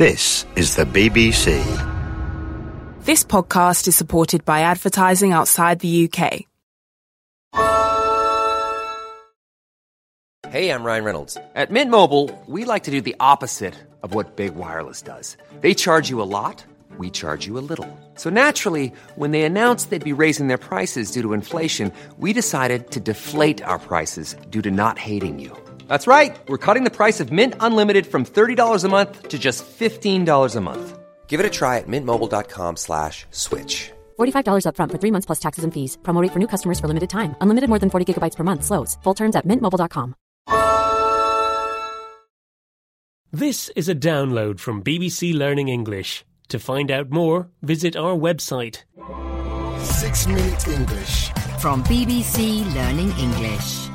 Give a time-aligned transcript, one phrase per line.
[0.00, 1.60] This is the BBC.
[3.04, 6.46] This podcast is supported by advertising outside the UK.
[10.48, 11.36] Hey, I'm Ryan Reynolds.
[11.54, 15.36] At Mint Mobile, we like to do the opposite of what Big Wireless does.
[15.60, 16.64] They charge you a lot,
[16.96, 17.86] we charge you a little.
[18.14, 22.90] So naturally, when they announced they'd be raising their prices due to inflation, we decided
[22.92, 25.54] to deflate our prices due to not hating you.
[25.90, 26.38] That's right.
[26.46, 30.60] We're cutting the price of Mint Unlimited from $30 a month to just $15 a
[30.60, 30.98] month.
[31.26, 33.90] Give it a try at mintmobile.com slash switch.
[34.20, 35.98] $45 upfront for three months plus taxes and fees.
[36.02, 37.34] Promo rate for new customers for limited time.
[37.40, 38.62] Unlimited more than 40 gigabytes per month.
[38.64, 38.98] Slows.
[39.02, 40.14] Full terms at mintmobile.com.
[43.32, 46.24] This is a download from BBC Learning English.
[46.48, 48.84] To find out more, visit our website.
[49.82, 51.30] Six Minute English.
[51.58, 53.90] From BBC Learning English.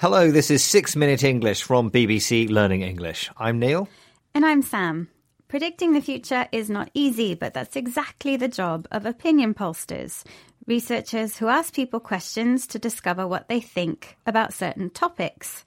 [0.00, 3.28] Hello, this is Six Minute English from BBC Learning English.
[3.36, 3.88] I'm Neil.
[4.32, 5.08] And I'm Sam.
[5.48, 10.22] Predicting the future is not easy, but that's exactly the job of opinion pollsters,
[10.68, 15.64] researchers who ask people questions to discover what they think about certain topics.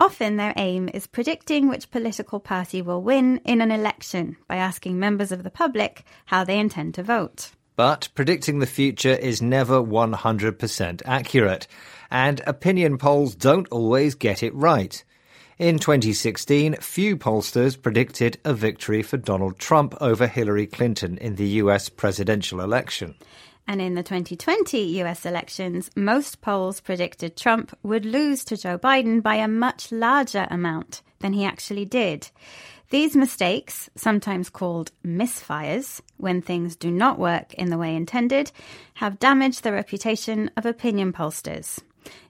[0.00, 4.98] Often their aim is predicting which political party will win in an election by asking
[4.98, 7.50] members of the public how they intend to vote.
[7.76, 11.66] But predicting the future is never 100% accurate,
[12.10, 15.04] and opinion polls don't always get it right.
[15.58, 21.48] In 2016, few pollsters predicted a victory for Donald Trump over Hillary Clinton in the
[21.62, 23.14] US presidential election.
[23.66, 29.22] And in the 2020 US elections, most polls predicted Trump would lose to Joe Biden
[29.22, 32.30] by a much larger amount than he actually did.
[32.90, 38.52] These mistakes, sometimes called misfires, when things do not work in the way intended,
[38.94, 41.80] have damaged the reputation of opinion pollsters.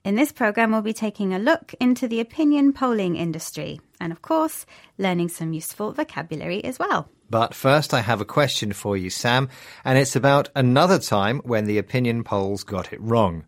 [0.03, 4.23] In this program, we'll be taking a look into the opinion polling industry and, of
[4.23, 4.65] course,
[4.97, 7.07] learning some useful vocabulary as well.
[7.29, 9.49] But first, I have a question for you, Sam,
[9.85, 13.45] and it's about another time when the opinion polls got it wrong.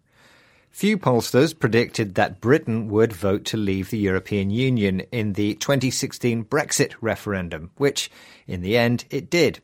[0.71, 6.45] Few pollsters predicted that Britain would vote to leave the European Union in the 2016
[6.45, 8.09] Brexit referendum, which,
[8.47, 9.59] in the end, it did.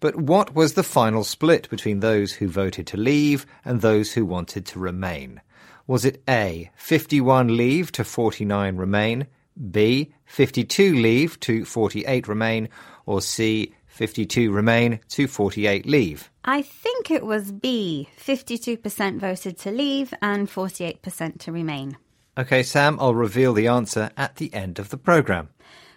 [0.00, 4.24] But what was the final split between those who voted to leave and those who
[4.24, 5.40] wanted to remain?
[5.86, 9.26] Was it A, 51 leave to 49 remain,
[9.70, 12.68] B, 52 leave to 48 remain,
[13.04, 16.30] or C, 52 remain 248 leave?
[16.44, 18.08] I think it was B.
[18.18, 21.96] 52% voted to leave and 48% to remain.
[22.38, 25.48] Okay, Sam, I'll reveal the answer at the end of the programme.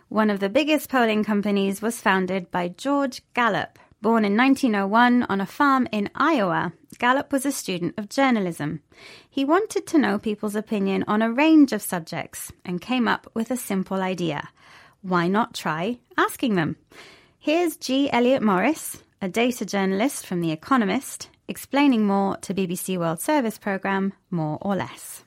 [0.07, 3.77] One of the biggest polling companies was founded by George Gallup.
[4.01, 8.81] Born in 1901 on a farm in Iowa, Gallup was a student of journalism.
[9.29, 13.51] He wanted to know people's opinion on a range of subjects and came up with
[13.51, 14.47] a simple idea.
[15.01, 16.77] Why not try asking them?
[17.51, 18.11] Here's G.
[18.11, 24.13] Elliot Morris, a data journalist from The Economist, explaining more to BBC World Service programme
[24.29, 25.23] More or Less.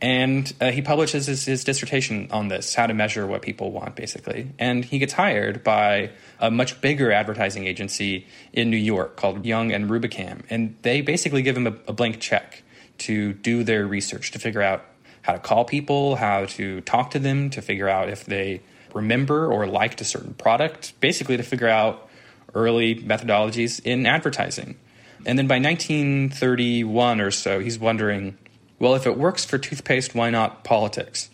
[0.00, 3.96] And uh, he publishes his, his, dissertation on this, how to measure what people want,
[3.96, 4.52] basically.
[4.60, 9.72] And he gets hired by a much bigger advertising agency in New York called Young
[9.72, 10.42] and Rubicam.
[10.48, 12.62] And they basically give him a, a blank check
[12.98, 14.84] to do their research, to figure out
[15.22, 18.60] how to call people, how to talk to them, to figure out if they
[18.96, 22.08] remember or liked a certain product, basically to figure out
[22.54, 24.76] early methodologies in advertising.
[25.24, 28.38] And then by 1931 or so, he's wondering
[28.78, 31.30] well, if it works for toothpaste, why not politics?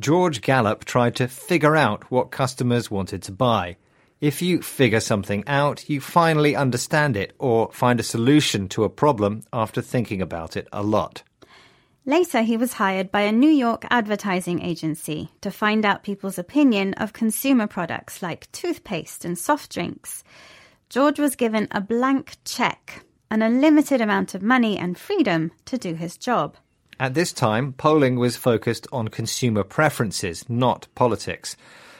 [0.00, 3.76] George Gallup tried to figure out what customers wanted to buy.
[4.20, 8.88] If you figure something out, you finally understand it or find a solution to a
[8.88, 11.22] problem after thinking about it a lot.
[12.08, 16.94] Later, he was hired by a New York advertising agency to find out people's opinion
[16.94, 20.22] of consumer products like toothpaste and soft drinks.
[20.88, 25.76] George was given a blank check and a limited amount of money and freedom to
[25.76, 26.56] do his job.
[27.00, 31.56] At this time, polling was focused on consumer preferences, not politics.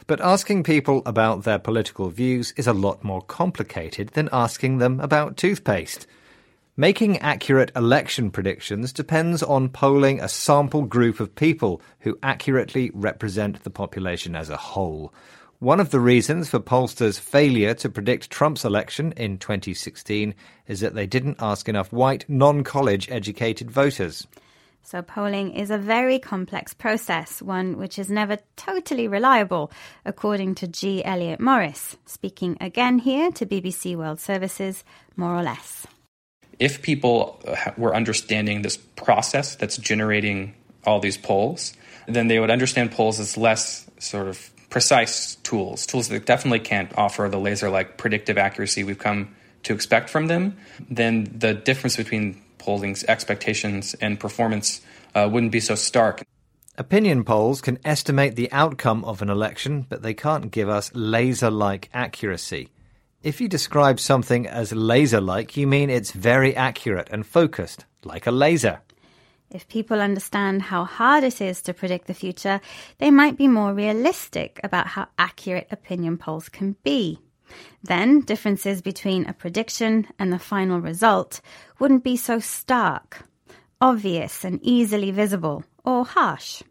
[0.06, 5.00] But asking people about their political views is a lot more complicated than asking them
[5.00, 6.06] about toothpaste.
[6.78, 13.64] Making accurate election predictions depends on polling a sample group of people who accurately represent
[13.64, 15.14] the population as a whole.
[15.58, 20.34] One of the reasons for pollsters' failure to predict Trump's election in 2016
[20.66, 24.26] is that they didn't ask enough white, non college educated voters.
[24.82, 29.72] So, polling is a very complex process, one which is never totally reliable,
[30.04, 31.02] according to G.
[31.02, 34.84] Elliot Morris, speaking again here to BBC World Services,
[35.16, 35.86] more or less.
[36.58, 37.42] If people
[37.76, 40.54] were understanding this process that's generating
[40.84, 41.74] all these polls,
[42.06, 46.96] then they would understand polls as less sort of precise tools, tools that definitely can't
[46.96, 50.56] offer the laser like predictive accuracy we've come to expect from them,
[50.88, 54.80] then the difference between polling's expectations and performance
[55.14, 56.22] uh, wouldn't be so stark.
[56.78, 61.50] Opinion polls can estimate the outcome of an election, but they can't give us laser
[61.50, 62.68] like accuracy.
[63.22, 68.26] If you describe something as laser like, you mean it's very accurate and focused, like
[68.26, 68.80] a laser.
[69.50, 72.60] If people understand how hard it is to predict the future,
[72.98, 77.18] they might be more realistic about how accurate opinion polls can be.
[77.82, 81.40] Then differences between a prediction and the final result
[81.78, 83.24] wouldn't be so stark,
[83.80, 86.62] obvious, and easily visible, or harsh.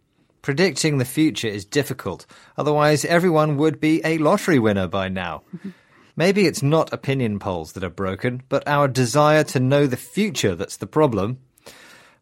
[0.42, 2.26] Predicting the future is difficult,
[2.58, 5.44] otherwise, everyone would be a lottery winner by now.
[6.16, 10.56] Maybe it's not opinion polls that are broken, but our desire to know the future
[10.56, 11.40] that's the problem.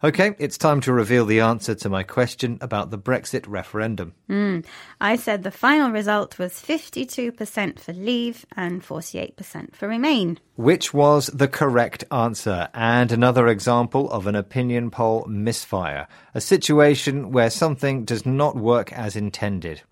[0.04, 4.14] Okay, it's time to reveal the answer to my question about the Brexit referendum.
[4.30, 4.66] Mm.
[5.00, 10.40] I said the final result was 52% for leave and 48% for remain.
[10.56, 17.32] Which was the correct answer, and another example of an opinion poll misfire, a situation
[17.32, 19.84] where something does not work as intended.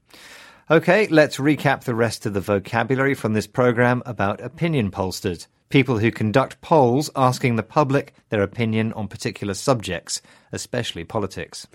[0.71, 5.97] Okay, let's recap the rest of the vocabulary from this program about opinion pollsters people
[5.97, 10.21] who conduct polls asking the public their opinion on particular subjects,
[10.53, 11.67] especially politics.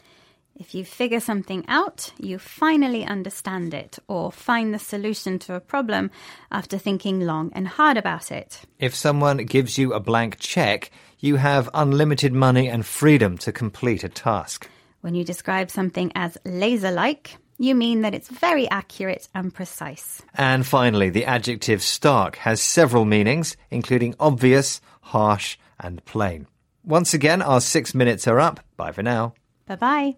[0.55, 5.61] If you figure something out, you finally understand it or find the solution to a
[5.61, 6.11] problem
[6.51, 8.63] after thinking long and hard about it.
[8.79, 14.05] If someone gives you a blank check, you have unlimited money and freedom to complete
[14.05, 14.71] a task.
[15.03, 20.23] When you describe something as laser like, you mean that it's very accurate and precise.
[20.35, 26.47] And finally, the adjective stark has several meanings, including obvious, harsh, and plain.
[26.85, 28.61] Once again, our six minutes are up.
[28.77, 29.35] Bye for now.
[29.67, 30.17] Bye bye.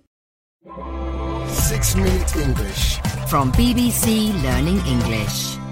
[1.48, 2.98] Six Minute English.
[3.28, 5.67] From BBC Learning English.